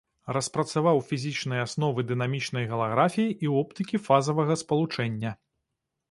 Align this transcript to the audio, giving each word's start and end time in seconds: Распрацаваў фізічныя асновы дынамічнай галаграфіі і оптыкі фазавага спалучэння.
Распрацаваў 0.35 0.99
фізічныя 1.09 1.65
асновы 1.67 2.05
дынамічнай 2.11 2.65
галаграфіі 2.71 3.35
і 3.47 3.51
оптыкі 3.59 4.01
фазавага 4.07 4.57
спалучэння. 4.63 5.35